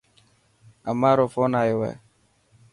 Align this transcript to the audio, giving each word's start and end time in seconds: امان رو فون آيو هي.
امان 0.89 1.13
رو 1.17 1.25
فون 1.33 1.51
آيو 1.61 1.79
هي. 1.87 1.93